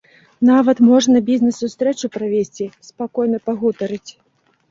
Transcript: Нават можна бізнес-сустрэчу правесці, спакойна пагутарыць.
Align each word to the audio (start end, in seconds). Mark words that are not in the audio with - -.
Нават 0.49 0.77
можна 0.89 1.17
бізнес-сустрэчу 1.27 2.09
правесці, 2.17 2.65
спакойна 2.89 3.37
пагутарыць. 3.51 4.11